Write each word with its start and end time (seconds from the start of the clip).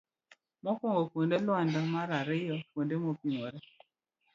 mokuongo. 0.63 1.01
kuonde 1.11 1.37
luanda. 1.45 1.79
mar 1.93 2.09
ariyo 2.21 2.55
kuonde 2.69 2.95
mopimore. 3.03 3.59